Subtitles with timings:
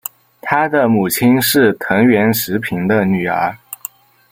[0.41, 3.55] 他的母亲是藤原时平的女儿。